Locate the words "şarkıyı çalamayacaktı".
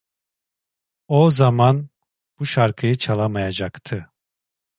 2.45-4.11